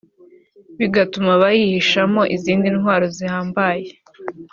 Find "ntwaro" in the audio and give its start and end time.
2.75-3.05